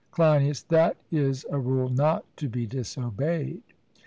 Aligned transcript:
CLEINIAS: 0.09 0.63
That 0.69 0.97
is 1.11 1.45
a 1.51 1.59
rule 1.59 1.87
not 1.89 2.25
to 2.37 2.49
be 2.49 2.65
disobeyed. 2.65 3.61